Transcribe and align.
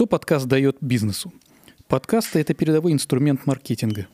Что 0.00 0.06
подкаст 0.06 0.46
дает 0.46 0.78
бизнесу? 0.80 1.30
Подкасты– 1.86 2.38
это 2.40 2.54
передовой 2.54 2.92
инструмент 2.92 3.44
маркетинга. 3.44 4.06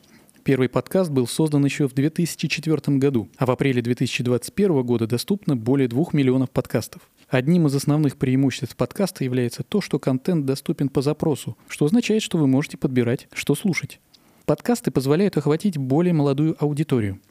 Первый 0.43 0.67
подкаст 0.67 1.09
был 1.09 1.27
создан 1.27 1.63
еще 1.63 1.87
в 1.87 1.93
2004 1.93 2.97
году, 2.97 3.29
а 3.37 3.45
в 3.45 3.51
апреле 3.51 3.81
2021 3.81 4.83
года 4.83 5.07
доступно 5.07 5.55
более 5.55 5.87
2 5.87 6.07
миллионов 6.11 6.51
подкастов. 6.51 7.03
Одним 7.29 7.67
из 7.67 7.75
основных 7.75 8.17
преимуществ 8.17 8.75
подкаста 8.75 9.23
является 9.23 9.63
то, 9.63 9.79
что 9.79 9.97
контент 9.97 10.45
доступен 10.45 10.89
по 10.89 11.01
запросу, 11.01 11.57
что 11.69 11.85
означает, 11.85 12.21
что 12.21 12.37
вы 12.37 12.47
можете 12.47 12.75
подбирать, 12.75 13.29
что 13.31 13.55
слушать. 13.55 14.01
Подкасты 14.43 14.91
позволяют 14.91 15.37
охватить 15.37 15.77
более 15.77 16.13
молодую 16.13 16.57
аудиторию. 16.59 17.21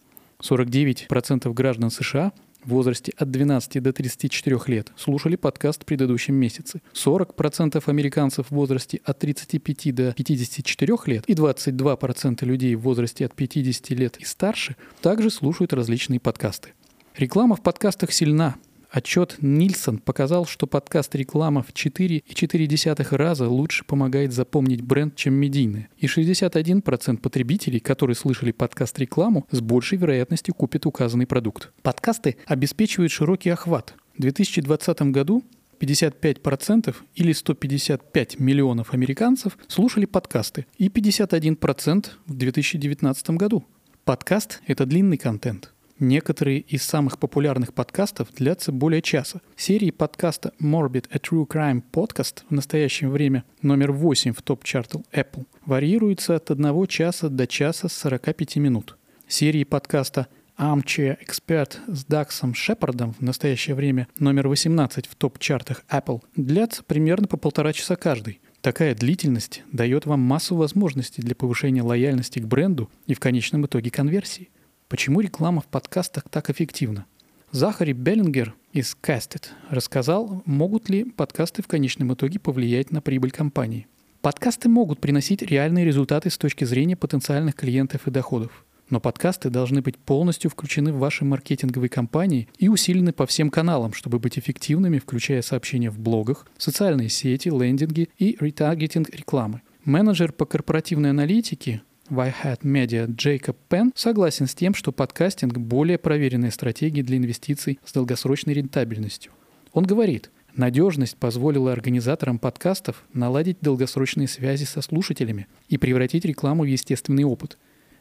49% 0.40 1.52
граждан 1.52 1.90
США 1.90 2.32
в 2.66 2.70
возрасте 2.70 3.12
от 3.16 3.30
12 3.30 3.82
до 3.82 3.92
34 3.92 4.58
лет 4.66 4.92
слушали 4.96 5.36
подкаст 5.36 5.82
в 5.82 5.86
предыдущем 5.86 6.34
месяце. 6.34 6.82
40% 6.92 7.82
американцев 7.86 8.46
в 8.48 8.50
возрасте 8.50 9.00
от 9.04 9.18
35 9.20 9.94
до 9.94 10.12
54 10.12 10.96
лет 11.06 11.24
и 11.26 11.34
22% 11.34 12.44
людей 12.44 12.74
в 12.74 12.80
возрасте 12.80 13.24
от 13.24 13.34
50 13.34 13.90
лет 13.90 14.16
и 14.18 14.24
старше 14.24 14.76
также 15.00 15.30
слушают 15.30 15.72
различные 15.72 16.20
подкасты. 16.20 16.70
Реклама 17.16 17.56
в 17.56 17.62
подкастах 17.62 18.12
сильна, 18.12 18.56
Отчет 18.90 19.36
Нильсон 19.40 19.98
показал, 19.98 20.46
что 20.46 20.66
подкаст-реклама 20.66 21.62
в 21.62 21.72
4,4 21.72 23.16
раза 23.16 23.48
лучше 23.48 23.84
помогает 23.84 24.32
запомнить 24.32 24.80
бренд, 24.80 25.16
чем 25.16 25.34
медийная. 25.34 25.88
И 25.98 26.06
61% 26.06 27.18
потребителей, 27.18 27.80
которые 27.80 28.16
слышали 28.16 28.52
подкаст-рекламу, 28.52 29.46
с 29.50 29.60
большей 29.60 29.98
вероятностью 29.98 30.54
купят 30.54 30.86
указанный 30.86 31.26
продукт. 31.26 31.72
Подкасты 31.82 32.36
обеспечивают 32.46 33.12
широкий 33.12 33.50
охват. 33.50 33.94
В 34.16 34.22
2020 34.22 35.02
году 35.02 35.44
55% 35.78 36.94
или 37.14 37.32
155 37.32 38.40
миллионов 38.40 38.94
американцев 38.94 39.58
слушали 39.68 40.06
подкасты 40.06 40.66
и 40.78 40.88
51% 40.88 42.06
в 42.26 42.34
2019 42.34 43.30
году. 43.30 43.64
Подкаст– 44.04 44.62
это 44.66 44.86
длинный 44.86 45.18
контент– 45.18 45.72
Некоторые 45.98 46.60
из 46.60 46.82
самых 46.82 47.18
популярных 47.18 47.72
подкастов 47.72 48.28
длятся 48.34 48.70
более 48.70 49.00
часа. 49.00 49.40
Серии 49.56 49.90
подкаста 49.90 50.52
Morbid 50.60 51.06
A 51.10 51.16
True 51.16 51.46
Crime 51.46 51.82
Podcast 51.90 52.42
в 52.50 52.52
настоящее 52.52 53.08
время 53.08 53.44
номер 53.62 53.92
8 53.92 54.34
в 54.34 54.42
топ-чарту 54.42 55.04
Apple 55.10 55.46
варьируются 55.64 56.36
от 56.36 56.50
1 56.50 56.86
часа 56.88 57.30
до 57.30 57.46
часа 57.46 57.88
45 57.88 58.56
минут. 58.56 58.98
Серии 59.26 59.64
подкаста 59.64 60.26
Armchair 60.58 61.16
Expert 61.26 61.78
с 61.86 62.04
Даксом 62.04 62.52
Шепардом 62.52 63.14
в 63.14 63.22
настоящее 63.22 63.74
время 63.74 64.06
номер 64.18 64.48
18 64.48 65.06
в 65.06 65.14
топ-чартах 65.14 65.82
Apple 65.90 66.20
длятся 66.36 66.82
примерно 66.82 67.26
по 67.26 67.38
полтора 67.38 67.72
часа 67.72 67.96
каждый. 67.96 68.40
Такая 68.60 68.94
длительность 68.94 69.62
дает 69.72 70.04
вам 70.04 70.20
массу 70.20 70.56
возможностей 70.56 71.22
для 71.22 71.34
повышения 71.34 71.82
лояльности 71.82 72.38
к 72.38 72.46
бренду 72.46 72.90
и 73.06 73.14
в 73.14 73.20
конечном 73.20 73.64
итоге 73.64 73.90
конверсии. 73.90 74.50
Почему 74.88 75.20
реклама 75.20 75.62
в 75.62 75.66
подкастах 75.66 76.28
так 76.30 76.48
эффективна? 76.48 77.06
Захари 77.50 77.92
Беллингер 77.92 78.54
из 78.72 78.96
Casted 79.02 79.46
рассказал, 79.68 80.42
могут 80.44 80.88
ли 80.88 81.02
подкасты 81.02 81.60
в 81.60 81.66
конечном 81.66 82.14
итоге 82.14 82.38
повлиять 82.38 82.92
на 82.92 83.00
прибыль 83.00 83.32
компании. 83.32 83.88
Подкасты 84.20 84.68
могут 84.68 85.00
приносить 85.00 85.42
реальные 85.42 85.84
результаты 85.84 86.30
с 86.30 86.38
точки 86.38 86.64
зрения 86.64 86.96
потенциальных 86.96 87.56
клиентов 87.56 88.06
и 88.06 88.12
доходов. 88.12 88.64
Но 88.88 89.00
подкасты 89.00 89.50
должны 89.50 89.82
быть 89.82 89.98
полностью 89.98 90.52
включены 90.52 90.92
в 90.92 90.98
ваши 90.98 91.24
маркетинговые 91.24 91.90
кампании 91.90 92.48
и 92.56 92.68
усилены 92.68 93.12
по 93.12 93.26
всем 93.26 93.50
каналам, 93.50 93.92
чтобы 93.92 94.20
быть 94.20 94.38
эффективными, 94.38 95.00
включая 95.00 95.42
сообщения 95.42 95.90
в 95.90 95.98
блогах, 95.98 96.46
социальные 96.58 97.08
сети, 97.08 97.48
лендинги 97.48 98.08
и 98.18 98.36
ретаргетинг 98.38 99.10
рекламы. 99.10 99.62
Менеджер 99.84 100.30
по 100.30 100.46
корпоративной 100.46 101.10
аналитике 101.10 101.82
Whitehat 102.10 102.60
Media 102.62 103.06
Джейкоб 103.06 103.56
Пен 103.68 103.92
согласен 103.94 104.46
с 104.46 104.54
тем, 104.54 104.74
что 104.74 104.92
подкастинг– 104.92 105.58
более 105.58 105.98
проверенная 105.98 106.50
стратегия 106.50 107.02
для 107.02 107.16
инвестиций 107.16 107.78
с 107.84 107.92
долгосрочной 107.92 108.54
рентабельностью. 108.54 109.32
Он 109.72 109.84
говорит, 109.84 110.30
надежность 110.54 111.16
позволила 111.16 111.72
организаторам 111.72 112.38
подкастов 112.38 113.04
наладить 113.12 113.58
долгосрочные 113.60 114.28
связи 114.28 114.64
со 114.64 114.82
слушателями 114.82 115.46
и 115.68 115.78
превратить 115.78 116.24
рекламу 116.24 116.62
в 116.62 116.66
естественный 116.66 117.24
опыт. 117.24 117.58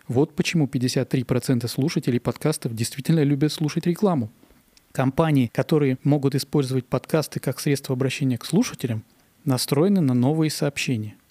Вот 0.08 0.36
почему 0.36 0.68
53% 0.68 1.68
слушателей 1.68 2.20
подкастов 2.20 2.76
действительно 2.76 3.24
любят 3.24 3.52
слушать 3.52 3.88
рекламу. 3.88 4.32
Компании, 4.92 5.52
которые 5.54 5.98
могут 6.04 6.36
использовать 6.36 6.86
подкасты 6.86 7.40
как 7.40 7.60
средство 7.60 7.94
обращения 7.94 8.38
к 8.38 8.46
слушателям, 8.46 9.04
настроены 9.44 10.02
на 10.02 10.14
новые 10.14 10.52
сообщения– 10.52 11.16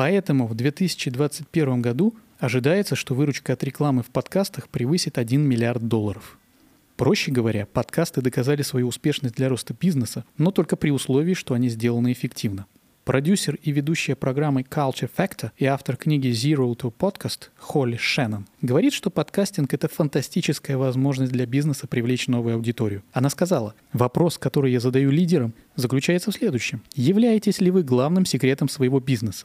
Поэтому 0.00 0.46
в 0.46 0.54
2021 0.54 1.82
году 1.82 2.14
ожидается, 2.38 2.96
что 2.96 3.14
выручка 3.14 3.52
от 3.52 3.62
рекламы 3.62 4.02
в 4.02 4.06
подкастах 4.06 4.70
превысит 4.70 5.18
1 5.18 5.42
миллиард 5.42 5.88
долларов. 5.88 6.38
Проще 6.96 7.30
говоря, 7.30 7.66
подкасты 7.66 8.22
доказали 8.22 8.62
свою 8.62 8.88
успешность 8.88 9.34
для 9.34 9.50
роста 9.50 9.76
бизнеса, 9.78 10.24
но 10.38 10.52
только 10.52 10.76
при 10.76 10.88
условии, 10.88 11.34
что 11.34 11.52
они 11.52 11.68
сделаны 11.68 12.12
эффективно. 12.12 12.64
Продюсер 13.04 13.58
и 13.62 13.72
ведущая 13.72 14.14
программы 14.14 14.62
Culture 14.62 15.10
Factor 15.14 15.50
и 15.58 15.66
автор 15.66 15.98
книги 15.98 16.28
Zero 16.28 16.74
to 16.74 16.90
Podcast 16.98 17.50
Холли 17.58 17.98
Шеннон 17.98 18.46
говорит, 18.62 18.94
что 18.94 19.10
подкастинг– 19.10 19.74
это 19.74 19.88
фантастическая 19.88 20.78
возможность 20.78 21.32
для 21.32 21.44
бизнеса 21.44 21.86
привлечь 21.86 22.26
новую 22.26 22.54
аудиторию. 22.54 23.02
Она 23.12 23.28
сказала, 23.28 23.74
вопрос, 23.92 24.38
который 24.38 24.72
я 24.72 24.80
задаю 24.80 25.10
лидерам, 25.10 25.52
заключается 25.76 26.30
в 26.30 26.36
следующем. 26.36 26.80
Являетесь 26.94 27.60
ли 27.60 27.70
вы 27.70 27.82
главным 27.82 28.24
секретом 28.24 28.70
своего 28.70 28.98
бизнеса? 28.98 29.44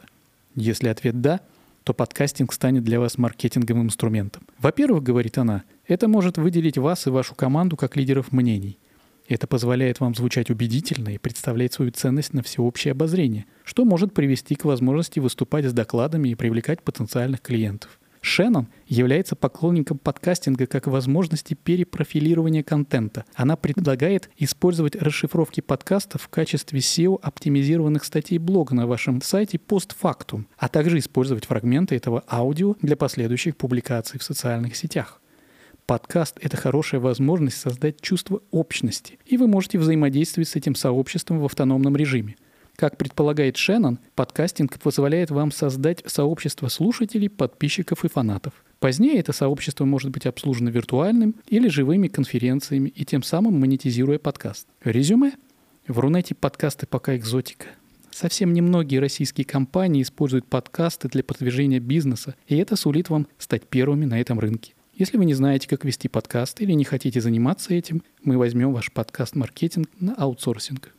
Если 0.55 0.87
ответ 0.87 1.21
«да», 1.21 1.41
то 1.83 1.93
подкастинг 1.93 2.51
станет 2.51 2.83
для 2.83 2.99
вас 2.99 3.17
маркетинговым 3.17 3.85
инструментом. 3.85 4.47
Во-первых, 4.57 5.03
говорит 5.03 5.37
она, 5.37 5.63
это 5.87 6.07
может 6.07 6.37
выделить 6.37 6.79
вас 6.79 7.05
и 7.05 7.11
вашу 7.11 7.35
команду 7.35 7.77
как 7.77 7.95
лидеров 7.95 8.31
мнений. 8.31 8.79
Это 9.27 9.45
позволяет 9.45 9.99
вам 9.99 10.15
звучать 10.15 10.49
убедительно 10.49 11.09
и 11.09 11.17
представлять 11.17 11.73
свою 11.73 11.91
ценность 11.91 12.33
на 12.33 12.41
всеобщее 12.41 12.93
обозрение, 12.93 13.45
что 13.63 13.85
может 13.85 14.13
привести 14.13 14.55
к 14.55 14.65
возможности 14.65 15.19
выступать 15.19 15.65
с 15.65 15.73
докладами 15.73 16.29
и 16.29 16.35
привлекать 16.35 16.81
потенциальных 16.81 17.41
клиентов. 17.41 17.99
Шеннон 18.25 18.69
является 18.87 19.35
поклонником 19.35 19.99
подкастинга 19.99 20.65
как 20.65 20.87
возможности 20.87 21.53
перепрофилирования 21.53 22.63
контента. 22.63 23.23
Она 23.35 23.55
предлагает 23.55 24.31
использовать 24.37 24.95
расшифровки 24.95 25.61
подкастов 25.61 26.23
в 26.23 26.29
качестве 26.29 26.79
SEO-оптимизированных 26.79 28.03
статей 28.03 28.39
блога 28.39 28.73
на 28.73 28.87
вашем 28.87 29.21
сайте 29.21 29.59
постфактум, 29.59 30.47
а 30.57 30.69
также 30.69 30.97
использовать 30.97 31.45
фрагменты 31.45 31.95
этого 31.95 32.23
аудио 32.27 32.75
для 32.81 32.97
последующих 32.97 33.57
публикаций 33.57 34.19
в 34.19 34.23
социальных 34.23 34.75
сетях. 34.75 35.21
Подкаст— 35.85 36.39
это 36.41 36.57
хорошая 36.57 36.99
возможность 37.01 37.57
создать 37.57 38.01
чувство 38.01 38.41
общности, 38.49 39.19
и 39.27 39.37
вы 39.37 39.47
можете 39.47 39.77
взаимодействовать 39.77 40.49
с 40.49 40.55
этим 40.55 40.73
сообществом 40.73 41.39
в 41.39 41.45
автономном 41.45 41.95
режиме. 41.95 42.37
Как 42.75 42.97
предполагает 42.97 43.55
Шеннон, 43.55 43.99
подкастинг 44.15 44.79
позволяет 44.79 45.31
вам 45.31 45.51
создать 45.51 46.03
сообщество 46.07 46.67
слушателей, 46.67 47.29
подписчиков 47.29 48.03
и 48.03 48.09
фанатов. 48.09 48.53
Позднее 48.79 49.17
это 49.17 49.31
сообщество 49.31 49.85
может 49.85 50.11
быть 50.11 50.25
обслужено 50.25 50.69
виртуальным 50.69 51.35
или 51.47 51.69
живыми 51.69 52.09
конференциями 52.09 52.89
и 52.89 53.05
тем 53.05 53.23
самым 53.23 53.59
монетизируя 53.61 54.19
подкаст. 54.19 54.67
Резюме. 54.83 55.33
В 55.87 55.99
Рунете 55.99 56.35
подкасты 56.35 56.85
пока 56.85 57.15
экзотика. 57.15 57.67
Совсем 58.11 58.51
немногие 58.51 58.99
российские 58.99 59.45
компании 59.45 60.01
используют 60.01 60.45
подкасты 60.45 61.07
для 61.07 61.23
продвижения 61.23 61.79
бизнеса, 61.79 62.35
и 62.47 62.57
это 62.57 62.75
сулит 62.75 63.09
вам 63.09 63.27
стать 63.37 63.67
первыми 63.67 64.03
на 64.03 64.19
этом 64.19 64.39
рынке. 64.39 64.73
Если 64.93 65.17
вы 65.17 65.25
не 65.25 65.33
знаете, 65.33 65.69
как 65.69 65.85
вести 65.85 66.09
подкаст 66.09 66.59
или 66.61 66.71
не 66.73 66.83
хотите 66.83 67.21
заниматься 67.21 67.73
этим, 67.73 68.03
мы 68.23 68.37
возьмем 68.37 68.73
ваш 68.73 68.91
подкаст-маркетинг 68.91 69.89
на 69.99 70.13
аутсорсинг. 70.15 70.93